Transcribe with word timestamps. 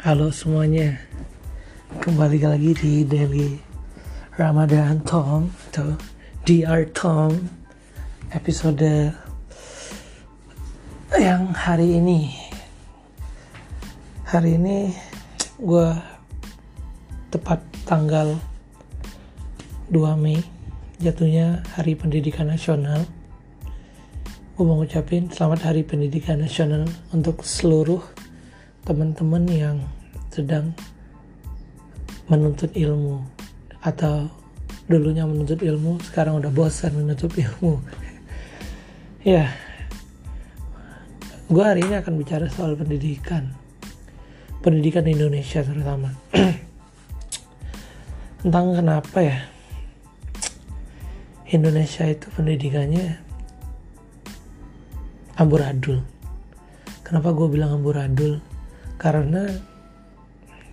Halo 0.00 0.32
semuanya. 0.32 0.96
Kembali 2.00 2.40
lagi 2.40 2.72
di 2.72 3.04
Daily 3.04 3.60
Ramadan 4.32 5.04
Tom 5.04 5.52
Atau 5.68 6.00
DR 6.48 6.88
Tom 6.96 7.36
Episode 8.32 9.12
Yang 11.12 11.42
hari 11.52 12.00
ini. 12.00 12.32
Hari 14.24 14.56
ini 14.56 14.96
Gue 15.60 15.92
Tepat 17.28 17.60
tanggal 17.84 18.40
2 19.92 20.00
Mei 20.16 20.40
Jatuhnya 20.96 21.60
Hari 21.76 21.92
Pendidikan 21.92 22.48
Nasional. 22.48 23.04
Gue 24.56 24.64
mau 24.64 24.80
ngucapin 24.80 25.28
Selamat 25.28 25.68
Hari 25.68 25.84
Pendidikan 25.84 26.40
Nasional 26.40 26.88
Untuk 27.12 27.44
seluruh 27.44 28.19
teman-teman 28.84 29.44
yang 29.50 29.76
sedang 30.32 30.72
menuntut 32.30 32.70
ilmu 32.72 33.20
atau 33.82 34.30
dulunya 34.86 35.26
menuntut 35.26 35.62
ilmu 35.62 35.98
sekarang 36.06 36.38
udah 36.38 36.50
bosan 36.50 36.94
menuntut 36.94 37.34
ilmu. 37.34 37.80
Ya 39.20 39.52
gue 41.50 41.60
hari 41.60 41.84
ini 41.84 41.98
akan 41.98 42.14
bicara 42.16 42.48
soal 42.48 42.72
pendidikan. 42.72 43.52
Pendidikan 44.64 45.04
di 45.04 45.12
Indonesia 45.12 45.60
terutama. 45.60 46.14
Tentang 48.40 48.80
kenapa 48.80 49.18
ya? 49.20 49.44
Indonesia 51.50 52.06
itu 52.06 52.30
pendidikannya 52.32 53.18
amburadul. 55.36 56.00
Kenapa 57.02 57.34
gue 57.34 57.48
bilang 57.50 57.82
amburadul 57.82 58.38
karena 59.00 59.48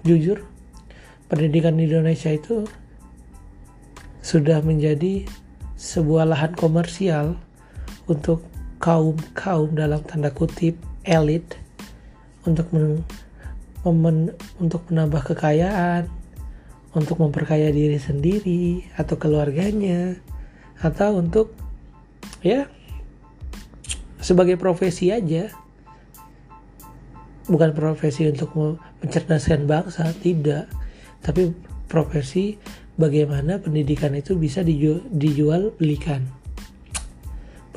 jujur 0.03 0.43
pendidikan 1.31 1.79
di 1.79 1.87
Indonesia 1.87 2.35
itu 2.35 2.67
sudah 4.19 4.59
menjadi 4.59 5.23
sebuah 5.79 6.27
lahan 6.27 6.51
komersial 6.59 7.39
untuk 8.11 8.43
kaum-kaum 8.83 9.71
dalam 9.71 10.03
tanda 10.03 10.27
kutip 10.35 10.75
elit 11.07 11.55
untuk 12.43 12.67
men, 12.75 13.03
untuk 14.59 14.83
menambah 14.91 15.31
kekayaan, 15.31 16.11
untuk 16.91 17.23
memperkaya 17.23 17.71
diri 17.71 17.95
sendiri 17.95 18.83
atau 18.99 19.15
keluarganya 19.15 20.19
atau 20.83 21.23
untuk 21.23 21.55
ya 22.43 22.67
sebagai 24.19 24.59
profesi 24.59 25.09
aja 25.15 25.51
bukan 27.47 27.71
profesi 27.71 28.27
untuk 28.27 28.51
mencerdaskan 29.03 29.65
bangsa 29.65 30.11
tidak. 30.19 30.67
Tapi 31.23 31.49
profesi 31.87 32.59
bagaimana 32.99 33.61
pendidikan 33.61 34.13
itu 34.13 34.35
bisa 34.35 34.61
dijual, 34.61 35.71
belikan 35.73 36.37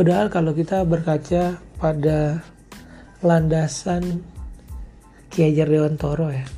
padahal 0.00 0.32
kalau 0.32 0.56
kita 0.56 0.80
berkaca 0.88 1.60
pada 1.76 2.40
landasan 3.20 4.24
Ki 5.28 5.44
Hajar 5.44 5.68
Dewantoro 5.68 6.32
ya 6.32 6.48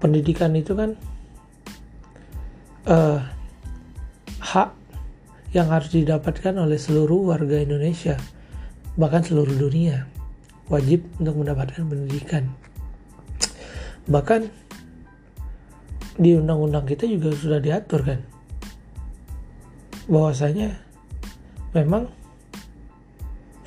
pendidikan 0.00 0.56
itu 0.56 0.72
kan 0.72 0.96
uh, 2.88 3.20
hak 4.40 4.72
yang 5.52 5.68
harus 5.68 5.92
didapatkan 5.92 6.56
oleh 6.56 6.80
seluruh 6.80 7.28
warga 7.28 7.60
Indonesia 7.60 8.16
bahkan 8.96 9.20
seluruh 9.20 9.52
dunia 9.52 10.08
wajib 10.72 11.04
untuk 11.20 11.44
mendapatkan 11.44 11.84
pendidikan. 11.84 12.48
Bahkan 14.08 14.48
di 16.16 16.32
undang-undang 16.32 16.88
kita 16.88 17.04
juga 17.04 17.32
sudah 17.36 17.60
diatur 17.60 18.04
kan 18.04 18.20
bahwasanya 20.08 20.76
memang 21.72 22.10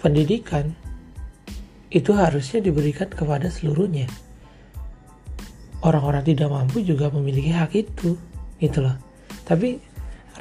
pendidikan 0.03 0.75
itu 1.89 2.11
harusnya 2.11 2.59
diberikan 2.59 3.07
kepada 3.07 3.47
seluruhnya. 3.47 4.09
Orang-orang 5.85 6.25
tidak 6.25 6.49
mampu 6.49 6.81
juga 6.81 7.13
memiliki 7.13 7.53
hak 7.53 7.71
itu, 7.77 8.17
gitu 8.57 8.83
loh. 8.83 8.97
Tapi 9.45 9.79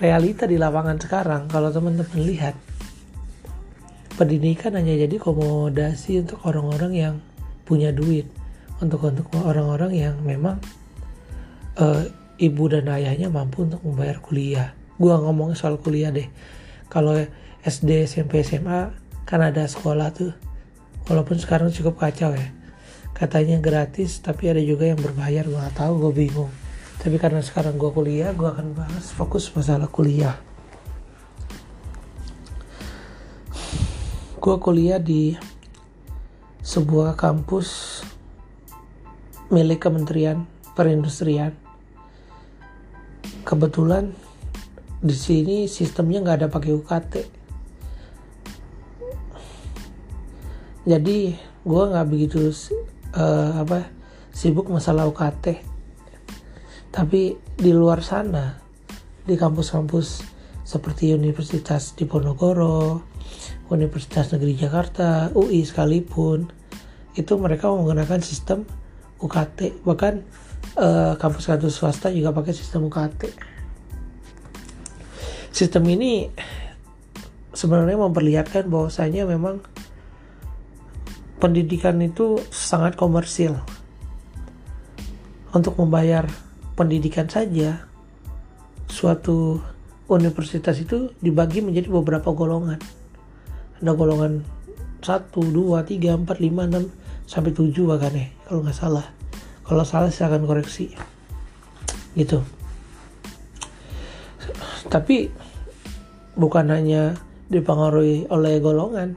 realita 0.01 0.49
di 0.51 0.59
lapangan 0.59 0.99
sekarang 0.99 1.43
kalau 1.47 1.71
teman-teman 1.71 2.21
lihat 2.27 2.57
pendidikan 4.15 4.79
hanya 4.79 4.95
jadi 4.95 5.19
komodasi 5.19 6.23
untuk 6.23 6.43
orang-orang 6.47 6.93
yang 6.95 7.15
punya 7.67 7.91
duit. 7.91 8.31
Untuk 8.79 9.07
untuk 9.07 9.31
orang-orang 9.39 9.95
yang 9.95 10.15
memang 10.23 10.59
uh, 11.79 12.03
ibu 12.39 12.65
dan 12.71 12.91
ayahnya 12.91 13.31
mampu 13.31 13.67
untuk 13.67 13.83
membayar 13.83 14.19
kuliah. 14.23 14.69
Gua 14.99 15.19
ngomong 15.19 15.59
soal 15.59 15.79
kuliah 15.79 16.15
deh. 16.15 16.27
Kalau 16.91 17.15
SD 17.67 18.07
SMP 18.07 18.47
SMA 18.47 18.95
kan 19.27 19.41
ada 19.43 19.67
sekolah 19.67 20.11
tuh. 20.15 20.33
Walaupun 21.11 21.37
sekarang 21.39 21.75
cukup 21.75 21.99
kacau 21.99 22.35
ya. 22.35 22.49
Katanya 23.15 23.63
gratis 23.63 24.19
tapi 24.23 24.51
ada 24.51 24.63
juga 24.63 24.91
yang 24.91 24.99
berbayar. 24.99 25.47
Gua 25.47 25.71
gak 25.71 25.87
tahu 25.87 25.93
gue 26.11 26.13
bingung. 26.27 26.51
Tapi 26.99 27.19
karena 27.19 27.43
sekarang 27.43 27.77
gue 27.79 27.91
kuliah 27.91 28.31
gue 28.33 28.47
akan 28.47 28.79
bahas 28.79 29.11
fokus 29.13 29.51
masalah 29.53 29.91
kuliah 29.91 30.39
gue 34.45 34.61
kuliah 34.61 35.01
di 35.01 35.33
sebuah 36.61 37.17
kampus 37.17 38.05
milik 39.49 39.89
Kementerian 39.89 40.45
Perindustrian. 40.77 41.57
Kebetulan 43.41 44.13
di 45.01 45.17
sini 45.17 45.65
sistemnya 45.65 46.21
nggak 46.21 46.37
ada 46.45 46.49
pakai 46.53 46.77
UKT. 46.77 47.15
Jadi 50.93 51.19
gue 51.65 51.83
nggak 51.89 52.09
begitu 52.13 52.53
uh, 53.17 53.65
apa 53.65 53.89
sibuk 54.29 54.69
masalah 54.69 55.09
UKT. 55.09 55.65
Tapi 56.93 57.33
di 57.57 57.73
luar 57.73 58.05
sana 58.05 58.61
di 59.25 59.41
kampus-kampus 59.41 60.21
seperti 60.69 61.17
Universitas 61.17 61.97
Diponegoro, 61.97 63.14
Universitas 63.73 64.33
Negeri 64.35 64.57
Jakarta, 64.59 65.33
UI 65.33 65.65
sekalipun 65.65 66.53
itu 67.15 67.33
mereka 67.39 67.71
menggunakan 67.71 68.21
sistem 68.21 68.69
UKT 69.23 69.87
bahkan 69.87 70.21
uh, 70.77 71.15
kampus-kampus 71.17 71.73
swasta 71.73 72.11
juga 72.11 72.35
pakai 72.35 72.53
sistem 72.53 72.91
UKT 72.91 73.31
sistem 75.55 75.87
ini 75.87 76.35
sebenarnya 77.55 77.95
memperlihatkan 77.95 78.67
bahwasanya 78.67 79.23
memang 79.31 79.63
pendidikan 81.39 82.03
itu 82.03 82.43
sangat 82.51 82.99
komersil. 82.99 83.55
Untuk 85.55 85.79
membayar 85.79 86.27
pendidikan 86.75 87.31
saja 87.31 87.87
suatu 88.91 89.63
universitas 90.11 90.83
itu 90.83 91.15
dibagi 91.23 91.63
menjadi 91.63 91.87
beberapa 91.95 92.35
golongan 92.35 92.83
ada 93.83 93.93
golongan 93.95 94.45
1, 95.05 95.31
2, 95.35 95.53
3, 95.85 96.25
4, 96.25 96.25
5, 96.25 96.89
6 97.29 97.29
sampai 97.29 97.53
7 97.53 97.91
bahkan 97.91 98.13
ya 98.15 98.27
kalau 98.49 98.61
nggak 98.65 98.77
salah. 98.77 99.07
Kalau 99.65 99.85
salah 99.85 100.13
saya 100.13 100.33
akan 100.33 100.45
koreksi. 100.45 100.93
Gitu. 102.17 102.41
Tapi 104.89 105.29
bukan 106.37 106.69
hanya 106.69 107.17
dipengaruhi 107.49 108.29
oleh 108.29 108.61
golongan 108.61 109.17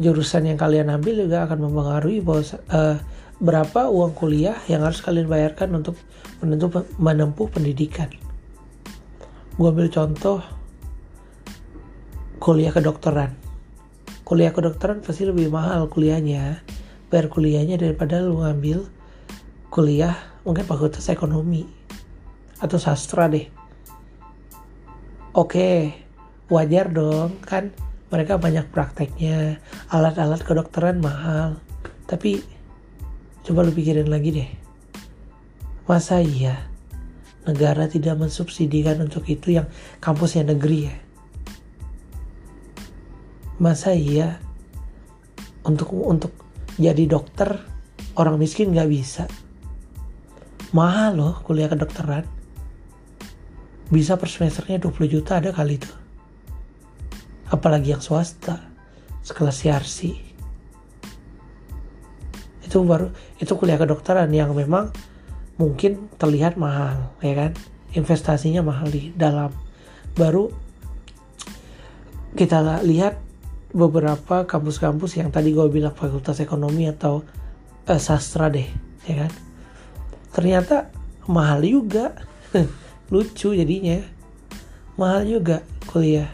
jurusan 0.00 0.48
yang 0.48 0.56
kalian 0.56 0.88
ambil 0.88 1.28
juga 1.28 1.44
akan 1.44 1.68
mempengaruhi 1.68 2.24
bahwa 2.24 2.42
uh, 2.72 2.96
berapa 3.40 3.80
uang 3.92 4.12
kuliah 4.16 4.56
yang 4.68 4.84
harus 4.84 5.04
kalian 5.04 5.28
bayarkan 5.28 5.76
untuk 5.76 5.96
menentu, 6.40 6.72
menempuh 6.96 7.48
pendidikan. 7.52 8.08
Gue 9.60 9.68
ambil 9.68 9.92
contoh 9.92 10.40
kuliah 12.40 12.72
kedokteran 12.72 13.49
kuliah 14.30 14.54
kedokteran 14.54 15.02
pasti 15.02 15.26
lebih 15.26 15.50
mahal 15.50 15.90
kuliahnya. 15.90 16.62
Bayar 17.10 17.26
kuliahnya 17.26 17.82
daripada 17.82 18.22
lu 18.22 18.38
ngambil 18.38 18.86
kuliah 19.74 20.14
mungkin 20.46 20.62
fakultas 20.62 21.10
ekonomi 21.10 21.66
atau 22.62 22.78
sastra 22.78 23.26
deh. 23.26 23.50
Oke 25.34 25.98
wajar 26.46 26.94
dong 26.94 27.42
kan 27.42 27.74
mereka 28.14 28.38
banyak 28.38 28.70
prakteknya. 28.70 29.58
Alat-alat 29.90 30.46
kedokteran 30.46 31.02
mahal. 31.02 31.58
Tapi 32.06 32.38
coba 33.42 33.66
lu 33.66 33.74
pikirin 33.74 34.06
lagi 34.06 34.30
deh. 34.30 34.50
Masa 35.90 36.22
iya 36.22 36.70
negara 37.50 37.90
tidak 37.90 38.14
mensubsidikan 38.14 39.02
untuk 39.02 39.26
itu 39.26 39.58
yang 39.58 39.66
kampusnya 39.98 40.54
negeri 40.54 40.86
ya 40.86 41.09
masa 43.60 43.92
iya? 43.92 44.40
Untuk 45.62 45.92
untuk 45.92 46.32
jadi 46.80 47.04
dokter 47.04 47.60
orang 48.16 48.40
miskin 48.40 48.72
nggak 48.72 48.88
bisa. 48.88 49.28
Mahal 50.72 51.20
loh 51.20 51.34
kuliah 51.44 51.68
kedokteran. 51.68 52.24
Bisa 53.92 54.16
per 54.16 54.32
semesternya 54.32 54.80
20 54.80 55.12
juta 55.12 55.38
ada 55.38 55.52
kali 55.52 55.76
itu. 55.76 55.92
Apalagi 57.52 57.92
yang 57.92 58.00
swasta 58.00 58.70
sekelas 59.20 59.60
CRC 59.60 59.98
itu 62.64 62.76
baru 62.86 63.10
itu 63.42 63.50
kuliah 63.58 63.76
kedokteran 63.76 64.30
yang 64.30 64.54
memang 64.54 64.94
mungkin 65.58 66.08
terlihat 66.16 66.56
mahal 66.56 67.12
ya 67.20 67.34
kan? 67.36 67.52
Investasinya 67.92 68.62
mahal 68.62 68.88
di 68.88 69.10
dalam. 69.12 69.50
Baru 70.14 70.54
kita 72.38 72.80
lihat 72.86 73.29
beberapa 73.70 74.46
kampus-kampus 74.46 75.18
yang 75.18 75.30
tadi 75.30 75.54
gue 75.54 75.66
bilang 75.70 75.94
fakultas 75.94 76.42
ekonomi 76.42 76.90
atau 76.90 77.22
eh, 77.86 78.00
sastra 78.00 78.50
deh 78.50 78.66
ya 79.06 79.26
kan? 79.26 79.32
Ternyata 80.30 80.90
mahal 81.26 81.66
juga. 81.66 82.14
Lucu 83.12 83.54
jadinya. 83.54 83.98
Mahal 84.94 85.26
juga 85.26 85.66
kuliah. 85.90 86.30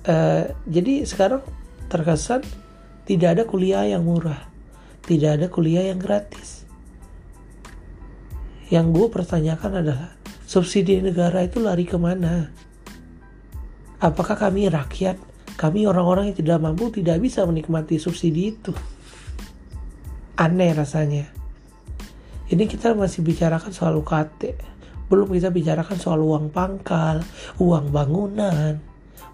Uh, 0.00 0.48
jadi 0.64 1.04
sekarang 1.04 1.44
terkesan 1.92 2.40
tidak 3.04 3.28
ada 3.36 3.42
kuliah 3.48 3.84
yang 3.88 4.04
murah. 4.04 4.48
Tidak 5.04 5.40
ada 5.40 5.46
kuliah 5.48 5.88
yang 5.88 6.00
gratis. 6.00 6.64
Yang 8.68 8.86
gue 8.94 9.06
pertanyakan 9.10 9.82
adalah 9.82 10.14
subsidi 10.44 11.00
negara 11.02 11.42
itu 11.42 11.58
lari 11.58 11.88
ke 11.88 11.98
mana? 11.98 12.52
Apakah 14.00 14.36
kami 14.38 14.70
rakyat 14.70 15.29
kami 15.60 15.84
orang-orang 15.84 16.32
yang 16.32 16.38
tidak 16.40 16.58
mampu 16.64 16.88
tidak 16.88 17.20
bisa 17.20 17.44
menikmati 17.44 18.00
subsidi 18.00 18.56
itu 18.56 18.72
aneh 20.40 20.72
rasanya 20.72 21.28
ini 22.48 22.64
kita 22.64 22.96
masih 22.96 23.20
bicarakan 23.20 23.76
soal 23.76 24.00
UKT 24.00 24.70
belum 25.10 25.26
kita 25.34 25.50
bicarakan 25.50 25.98
soal 25.98 26.22
uang 26.22 26.54
pangkal, 26.54 27.26
uang 27.58 27.90
bangunan. 27.90 28.78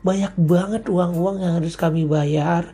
Banyak 0.01 0.33
banget 0.41 0.89
uang-uang 0.89 1.45
yang 1.45 1.61
harus 1.61 1.77
kami 1.77 2.09
bayar 2.09 2.73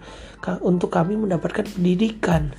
untuk 0.62 0.94
kami 0.94 1.18
mendapatkan 1.18 1.66
pendidikan. 1.66 2.54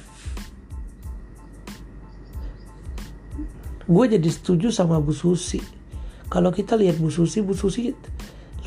Gue 3.88 4.06
jadi 4.12 4.28
setuju 4.28 4.68
sama 4.68 5.00
Bu 5.00 5.16
Susi. 5.16 5.64
Kalau 6.28 6.52
kita 6.52 6.76
lihat 6.76 7.00
Bu 7.00 7.08
Susi, 7.08 7.40
Bu 7.40 7.56
Susi 7.56 7.96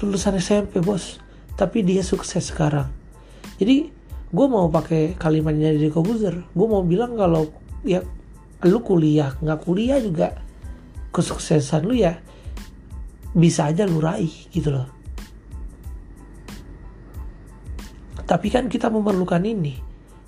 lulusan 0.01 0.41
SMP 0.41 0.81
bos, 0.81 1.21
tapi 1.57 1.83
dia 1.83 2.05
sukses 2.05 2.53
sekarang. 2.53 2.93
Jadi 3.57 3.89
gue 4.29 4.47
mau 4.47 4.69
pakai 4.69 5.17
kalimatnya 5.17 5.73
dari 5.73 5.89
Kobuzer. 5.89 6.45
Gue 6.53 6.67
mau 6.69 6.85
bilang 6.85 7.17
kalau 7.17 7.49
ya 7.83 8.05
lu 8.65 8.79
kuliah, 8.85 9.33
nggak 9.41 9.61
kuliah 9.65 9.99
juga 10.01 10.37
kesuksesan 11.13 11.89
lu 11.89 11.97
ya 11.97 12.21
bisa 13.33 13.73
aja 13.73 13.89
lu 13.89 14.01
raih 14.01 14.33
gitu 14.53 14.73
loh. 14.73 14.89
Tapi 18.27 18.49
kan 18.53 18.69
kita 18.69 18.93
memerlukan 18.93 19.41
ini 19.41 19.81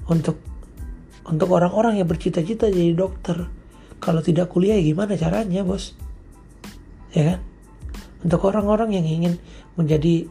untuk 0.08 0.40
untuk 1.28 1.48
orang-orang 1.52 2.00
yang 2.00 2.08
bercita-cita 2.08 2.72
jadi 2.72 2.96
dokter. 2.96 3.48
Kalau 3.98 4.22
tidak 4.24 4.48
kuliah 4.48 4.78
ya 4.78 4.94
gimana 4.94 5.18
caranya, 5.18 5.66
Bos? 5.66 5.92
Ya 7.12 7.34
kan? 7.34 7.38
Untuk 8.24 8.40
orang-orang 8.46 8.96
yang 8.96 9.04
ingin 9.04 9.34
menjadi 9.74 10.30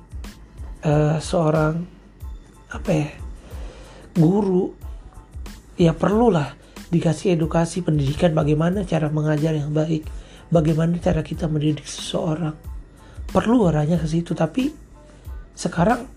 uh, 0.83 1.17
seorang 1.17 1.85
apa 2.67 2.91
ya? 2.91 3.09
guru 4.17 4.73
ya 5.77 5.93
perlulah 5.93 6.57
dikasih 6.89 7.37
edukasi 7.37 7.85
pendidikan 7.85 8.33
bagaimana 8.33 8.81
cara 8.81 9.13
mengajar 9.13 9.53
yang 9.53 9.69
baik 9.69 10.09
bagaimana 10.49 10.97
cara 10.97 11.21
kita 11.21 11.45
mendidik 11.45 11.85
seseorang. 11.85 12.57
Perlu 13.27 13.69
orangnya 13.69 13.99
ke 14.01 14.07
situ 14.09 14.33
tapi 14.33 14.73
sekarang 15.53 16.07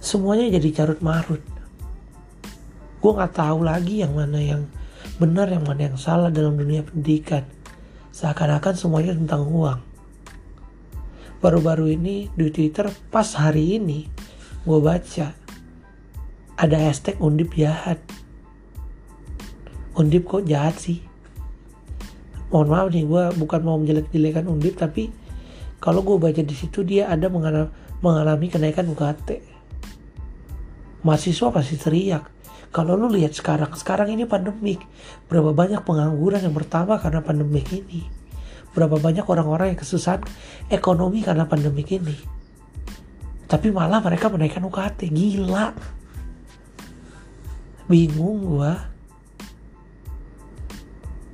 semuanya 0.00 0.56
jadi 0.56 0.68
carut 0.82 1.00
marut. 1.04 1.42
Gue 3.00 3.12
nggak 3.12 3.36
tahu 3.36 3.60
lagi 3.64 4.00
yang 4.00 4.16
mana 4.16 4.40
yang 4.40 4.62
benar 5.20 5.52
yang 5.52 5.64
mana 5.68 5.92
yang 5.92 5.98
salah 6.00 6.32
dalam 6.32 6.56
dunia 6.56 6.80
pendidikan. 6.80 7.44
Seakan-akan 8.10 8.74
semuanya 8.74 9.12
tentang 9.12 9.44
uang 9.46 9.89
baru-baru 11.40 11.96
ini 11.96 12.28
di 12.36 12.52
Twitter 12.52 12.92
pas 13.08 13.24
hari 13.32 13.80
ini 13.80 14.04
gue 14.68 14.78
baca 14.78 15.32
ada 16.60 16.76
hashtag 16.76 17.16
undip 17.16 17.56
jahat. 17.56 17.96
Undip 19.96 20.28
kok 20.28 20.44
jahat 20.44 20.76
sih? 20.76 21.00
Mohon 22.52 22.68
maaf 22.68 22.88
nih 22.92 23.04
gue 23.08 23.24
bukan 23.40 23.60
mau 23.64 23.80
menjelek-jelekan 23.80 24.44
undip 24.44 24.76
tapi 24.76 25.08
kalau 25.80 26.04
gue 26.04 26.20
baca 26.20 26.44
di 26.44 26.52
situ 26.52 26.84
dia 26.84 27.08
ada 27.08 27.32
mengalami, 27.32 28.46
kenaikan 28.52 28.84
UKT 28.92 29.40
mahasiswa 31.00 31.48
pasti 31.48 31.80
teriak 31.80 32.28
kalau 32.68 32.92
lu 32.92 33.08
lihat 33.08 33.32
sekarang 33.32 33.72
sekarang 33.72 34.12
ini 34.12 34.28
pandemik. 34.28 34.84
Berapa 35.26 35.56
banyak 35.56 35.80
pengangguran 35.82 36.44
yang 36.44 36.54
pertama 36.54 37.00
karena 37.00 37.24
pandemik 37.24 37.66
ini 37.72 38.19
berapa 38.70 38.96
banyak 39.02 39.26
orang-orang 39.26 39.74
yang 39.74 39.80
kesusahan 39.80 40.22
ekonomi 40.70 41.22
karena 41.26 41.46
pandemik 41.46 41.90
ini. 41.90 42.16
Tapi 43.50 43.74
malah 43.74 43.98
mereka 43.98 44.30
menaikkan 44.30 44.62
UKT 44.62 45.10
gila. 45.10 45.74
Bingung 47.90 48.38
gua. 48.46 48.86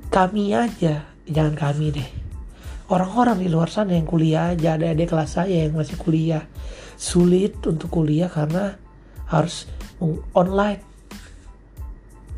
Kami 0.09 0.57
aja 0.57 1.05
jangan 1.29 1.53
kami 1.53 1.93
deh. 1.93 2.09
Orang-orang 2.89 3.43
di 3.43 3.51
luar 3.51 3.69
sana 3.69 3.93
yang 3.93 4.07
kuliah 4.07 4.55
aja 4.55 4.79
ada 4.79 4.89
adik 4.89 5.13
kelas 5.13 5.37
saya 5.37 5.69
yang 5.69 5.77
masih 5.77 5.99
kuliah. 5.99 6.49
Sulit 6.97 7.61
untuk 7.69 7.93
kuliah 7.93 8.31
karena 8.31 8.81
harus 9.29 9.69
online 10.33 10.81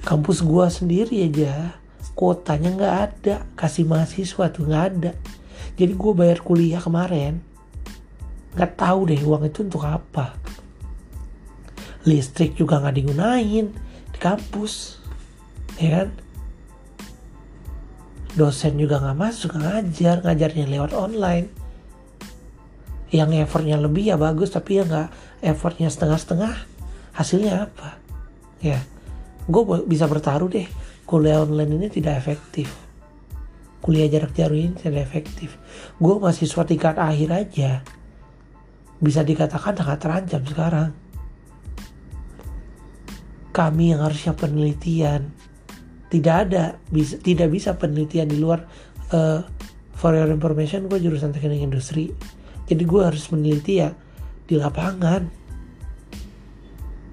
kampus 0.04 0.44
gua 0.44 0.68
sendiri 0.68 1.24
aja 1.28 1.80
kuotanya 2.19 2.75
nggak 2.75 2.95
ada 3.00 3.36
kasih 3.56 3.88
mahasiswa 3.88 4.51
tuh 4.51 4.68
nggak 4.68 4.86
ada. 4.92 5.16
Jadi 5.80 5.95
gue 5.95 6.12
bayar 6.12 6.44
kuliah 6.44 6.83
kemarin 6.83 7.39
nggak 8.60 8.75
tahu 8.75 9.07
deh 9.07 9.24
uang 9.24 9.48
itu 9.48 9.63
untuk 9.63 9.88
apa. 9.88 10.36
Listrik 12.03 12.60
juga 12.60 12.84
nggak 12.84 12.96
digunain 13.00 13.72
di 14.12 14.20
kampus 14.20 15.00
ya 15.79 16.03
kan? 16.03 16.10
Dosen 18.36 18.75
juga 18.75 19.00
nggak 19.00 19.15
masuk 19.15 19.55
ngajar 19.55 20.20
ngajarnya 20.20 20.67
lewat 20.67 20.91
online. 20.91 21.48
Yang 23.15 23.48
effortnya 23.48 23.79
lebih 23.79 24.12
ya 24.12 24.20
bagus 24.20 24.51
tapi 24.51 24.75
ya 24.75 24.84
nggak 24.84 25.39
effortnya 25.39 25.88
setengah-setengah. 25.88 26.67
Hasilnya 27.15 27.63
apa? 27.63 27.96
Ya 28.60 28.84
gue 29.48 29.63
bisa 29.88 30.03
bertaruh 30.03 30.51
deh 30.51 30.67
kuliah 31.10 31.42
online 31.42 31.82
ini 31.82 31.88
tidak 31.89 32.22
efektif. 32.22 32.70
Kuliah 33.82 34.06
jarak 34.06 34.38
jauh 34.38 34.54
ini 34.54 34.78
tidak 34.78 35.10
efektif. 35.10 35.58
Gue 35.98 36.22
mahasiswa 36.22 36.62
tingkat 36.70 37.01
akhir 37.01 37.30
aja. 37.34 37.82
Bisa 39.01 39.25
dikatakan 39.25 39.74
sangat 39.74 39.98
terancam 40.06 40.46
sekarang. 40.46 40.92
Kami 43.50 43.98
yang 43.98 44.06
harusnya 44.06 44.38
penelitian. 44.38 45.34
Tidak 46.13 46.36
ada 46.46 46.78
bisa 46.94 47.18
tidak 47.18 47.50
bisa 47.58 47.74
penelitian 47.74 48.30
di 48.30 48.38
luar 48.38 48.70
uh, 49.10 49.42
for 49.98 50.13
your 50.13 50.30
information 50.30 50.86
gue 50.86 51.01
jurusan 51.01 51.34
teknik 51.34 51.66
industri. 51.66 52.13
Jadi 52.70 52.86
gue 52.86 53.01
harus 53.01 53.25
meneliti 53.34 53.82
ya 53.82 53.89
di 54.46 54.62
lapangan. 54.62 55.25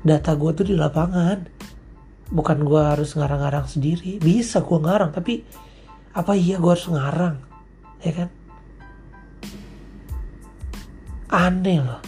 Data 0.05 0.37
gue 0.37 0.50
tuh 0.53 0.67
di 0.69 0.76
lapangan 0.76 1.56
bukan 2.30 2.66
gue 2.66 2.83
harus 2.83 3.14
ngarang-ngarang 3.14 3.66
sendiri. 3.71 4.18
Bisa 4.18 4.62
gue 4.62 4.78
ngarang 4.78 5.14
tapi 5.14 5.47
apa 6.16 6.33
iya 6.35 6.56
gue 6.59 6.71
harus 6.71 6.88
ngarang? 6.90 7.37
Ya 8.02 8.12
kan? 8.12 8.28
Aneh 11.30 11.78
loh. 11.83 12.00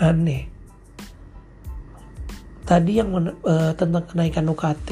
Aneh. 0.00 0.48
Tadi 2.64 2.92
yang 3.02 3.10
uh, 3.16 3.74
tentang 3.74 4.06
kenaikan 4.06 4.46
UKT 4.46 4.88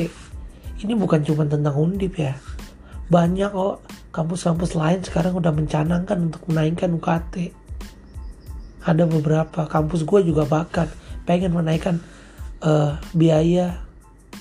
ini 0.82 0.92
bukan 0.94 1.22
cuma 1.22 1.46
tentang 1.46 1.74
undip 1.74 2.18
ya. 2.18 2.34
Banyak 3.08 3.50
kok 3.54 3.86
kampus-kampus 4.12 4.74
lain 4.74 5.00
sekarang 5.06 5.38
udah 5.38 5.52
mencanangkan 5.54 6.30
untuk 6.30 6.42
menaikkan 6.50 6.90
UKT 6.96 7.54
ada 8.88 9.04
beberapa 9.04 9.68
kampus 9.68 10.06
gue 10.08 10.32
juga 10.32 10.48
bahkan 10.48 10.88
pengen 11.28 11.52
menaikkan 11.52 12.00
uh, 12.64 12.98
biaya 13.12 13.84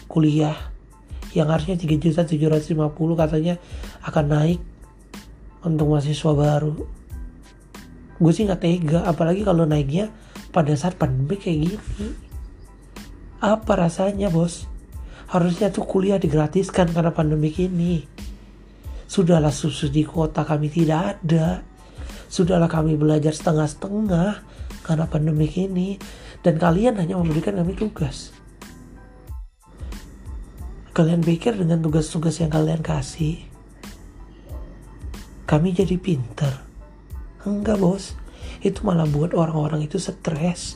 kuliah 0.07 0.55
yang 1.36 1.51
harusnya 1.51 1.77
3 1.77 2.00
juta 2.01 2.24
750 2.24 2.74
katanya 3.17 3.55
akan 4.05 4.25
naik 4.25 4.62
untuk 5.65 5.91
mahasiswa 5.91 6.31
baru 6.33 6.74
gue 8.17 8.31
sih 8.33 8.50
nggak 8.50 8.62
tega 8.62 9.00
apalagi 9.05 9.45
kalau 9.45 9.67
naiknya 9.67 10.09
pada 10.50 10.74
saat 10.74 10.97
pandemi 10.97 11.38
kayak 11.38 11.59
gini 11.69 12.09
apa 13.38 13.77
rasanya 13.77 14.33
bos 14.33 14.65
Harusnya 15.27 15.67
tuh 15.67 15.83
kuliah 15.83 16.15
digratiskan 16.15 16.88
karena 16.95 17.12
pandemik 17.12 17.59
ini. 17.59 18.07
Sudahlah 19.07 19.51
subsidi 19.51 20.07
kuota 20.07 20.47
kami 20.47 20.71
tidak 20.71 21.19
ada. 21.19 21.67
Sudahlah 22.31 22.71
kami 22.71 22.95
belajar 22.95 23.36
setengah-setengah 23.36 24.39
karena 24.88 25.05
pandemik 25.12 25.59
ini. 25.59 26.00
Dan 26.46 26.62
kalian 26.62 27.01
hanya 27.01 27.17
memberikan 27.17 27.58
kami 27.58 27.74
tugas. 27.74 28.36
Kalian 30.98 31.22
pikir 31.22 31.53
dengan 31.53 31.77
tugas-tugas 31.82 32.41
yang 32.41 32.50
kalian 32.50 32.82
kasih, 32.82 33.46
kami 35.46 35.72
jadi 35.72 35.96
pinter. 36.01 36.58
Enggak 37.46 37.77
bos, 37.79 38.17
itu 38.65 38.82
malah 38.82 39.06
buat 39.06 39.32
orang-orang 39.38 39.86
itu 39.86 40.01
stres. 40.01 40.75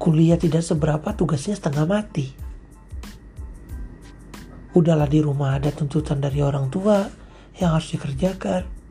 Kuliah 0.00 0.40
tidak 0.40 0.66
seberapa 0.66 1.14
tugasnya 1.14 1.54
setengah 1.54 1.86
mati. 1.86 2.34
Udahlah 4.72 5.06
di 5.06 5.20
rumah 5.20 5.60
ada 5.60 5.68
tuntutan 5.68 6.18
dari 6.18 6.40
orang 6.40 6.72
tua 6.72 7.06
yang 7.60 7.76
harus 7.76 7.92
dikerjakan. 7.92 8.81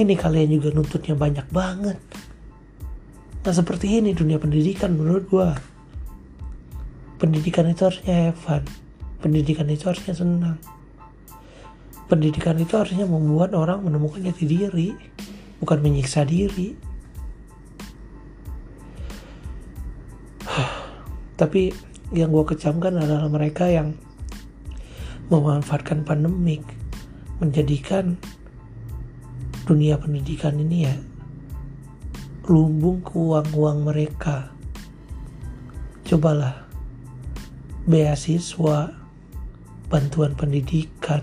Ini 0.00 0.16
kalian 0.16 0.48
juga 0.56 0.72
nuntutnya 0.72 1.12
banyak 1.12 1.52
banget. 1.52 2.00
Nah 3.44 3.52
seperti 3.52 4.00
ini 4.00 4.16
dunia 4.16 4.40
pendidikan 4.40 4.96
menurut 4.96 5.28
gua. 5.28 5.52
Pendidikan 7.20 7.68
itu 7.68 7.84
harusnya 7.84 8.32
have. 8.32 8.64
Pendidikan 9.20 9.68
itu 9.68 9.84
harusnya 9.92 10.16
senang. 10.16 10.56
Pendidikan 12.08 12.56
itu 12.56 12.80
harusnya 12.80 13.04
membuat 13.04 13.52
orang 13.52 13.84
menemukan 13.84 14.24
jati 14.24 14.48
diri, 14.48 14.96
bukan 15.60 15.84
menyiksa 15.84 16.24
diri. 16.24 16.72
Tapi 21.40 21.76
yang 22.16 22.32
gue 22.32 22.44
kecamkan 22.56 22.96
adalah 22.96 23.28
mereka 23.28 23.68
yang 23.68 23.92
memanfaatkan 25.28 26.02
pandemik, 26.02 26.64
menjadikan 27.38 28.16
dunia 29.70 29.94
pendidikan 30.02 30.58
ini 30.58 30.78
ya 30.82 30.94
lumbung 32.50 33.06
uang-uang 33.06 33.86
mereka. 33.86 34.50
Cobalah 36.02 36.66
beasiswa, 37.86 38.90
bantuan 39.86 40.34
pendidikan, 40.34 41.22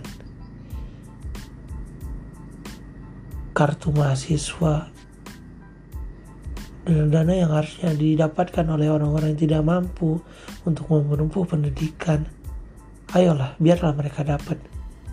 kartu 3.51 3.91
mahasiswa, 3.91 4.87
dana-dana 6.87 7.33
yang 7.35 7.51
harusnya 7.51 7.91
didapatkan 7.91 8.63
oleh 8.63 8.87
orang-orang 8.87 9.35
yang 9.35 9.43
tidak 9.43 9.61
mampu 9.67 10.23
untuk 10.63 10.87
menempuh 10.87 11.43
pendidikan. 11.43 12.23
Ayolah, 13.11 13.59
biarlah 13.59 13.91
mereka 13.91 14.23
dapat. 14.23 14.55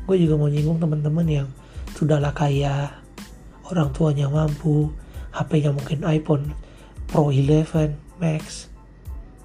Gue 0.07 0.23
juga 0.23 0.39
mau 0.39 0.47
nyinggung 0.47 0.79
teman-teman 0.79 1.27
yang 1.27 1.49
sudahlah 1.99 2.31
kaya, 2.31 3.03
orang 3.75 3.91
tuanya 3.91 4.31
mampu, 4.31 4.95
HP-nya 5.35 5.75
mungkin 5.75 6.07
iPhone 6.07 6.55
Pro 7.11 7.35
11 7.35 7.99
Max 8.23 8.71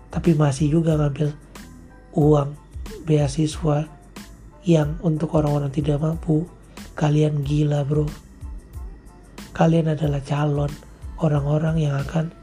tapi 0.09 0.33
masih 0.33 0.73
juga 0.73 0.97
ngambil 0.97 1.33
uang 2.17 2.57
beasiswa 3.05 3.85
yang 4.65 4.97
untuk 5.05 5.37
orang-orang 5.37 5.69
tidak 5.69 6.01
mampu. 6.01 6.49
Kalian 6.97 7.45
gila 7.45 7.85
bro. 7.87 8.09
Kalian 9.55 9.95
adalah 9.95 10.19
calon 10.19 10.69
orang-orang 11.23 11.79
yang 11.79 11.95
akan 11.95 12.33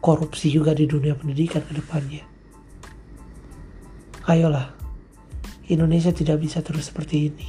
korupsi 0.00 0.48
juga 0.48 0.72
di 0.72 0.88
dunia 0.88 1.12
pendidikan 1.12 1.60
ke 1.60 1.76
depannya. 1.76 2.24
Ayolah 4.30 4.72
Indonesia 5.68 6.14
tidak 6.14 6.40
bisa 6.40 6.64
terus 6.64 6.88
seperti 6.88 7.16
ini. 7.28 7.48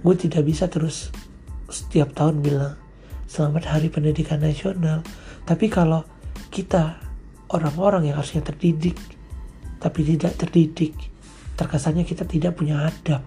Gue 0.00 0.16
tidak 0.16 0.48
bisa 0.48 0.70
terus 0.72 1.12
setiap 1.80 2.12
tahun 2.12 2.44
bilang 2.44 2.76
selamat 3.24 3.64
hari 3.72 3.88
pendidikan 3.88 4.44
nasional. 4.44 5.00
Tapi 5.48 5.72
kalau 5.72 6.04
kita 6.52 7.00
orang-orang 7.48 8.10
yang 8.10 8.20
harusnya 8.20 8.44
terdidik 8.44 9.00
tapi 9.80 10.04
tidak 10.04 10.36
terdidik, 10.36 10.92
terkesannya 11.56 12.04
kita 12.04 12.28
tidak 12.28 12.60
punya 12.60 12.84
adab. 12.84 13.24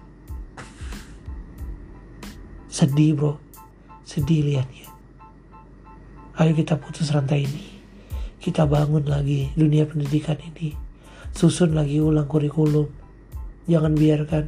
Sedih 2.70 3.18
bro, 3.18 3.42
sedih 4.06 4.46
lihatnya. 4.46 4.86
Ayo 6.38 6.54
kita 6.54 6.78
putus 6.78 7.10
rantai 7.10 7.46
ini. 7.46 7.66
Kita 8.38 8.70
bangun 8.70 9.06
lagi 9.10 9.50
dunia 9.58 9.86
pendidikan 9.90 10.38
ini. 10.38 10.74
Susun 11.34 11.74
lagi 11.74 11.98
ulang 11.98 12.30
kurikulum. 12.30 12.86
Jangan 13.66 13.94
biarkan 13.98 14.44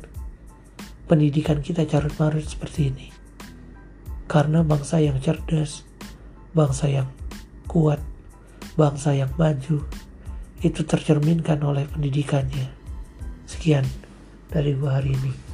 pendidikan 1.11 1.59
kita 1.59 1.87
carut 1.91 2.15
marut 2.19 2.47
seperti 2.47 2.91
ini. 2.95 3.16
Karena 4.27 4.67
bangsa 4.67 4.99
yang 4.99 5.23
cerdas, 5.23 5.87
bangsa 6.51 6.91
yang 6.91 7.09
kuat, 7.71 8.03
bangsa 8.75 9.15
yang 9.15 9.31
maju, 9.39 9.87
itu 10.67 10.81
tercerminkan 10.83 11.63
oleh 11.63 11.87
pendidikannya. 11.87 12.67
Sekian 13.47 13.87
dari 14.51 14.75
gua 14.75 14.99
hari 14.99 15.15
ini. 15.15 15.46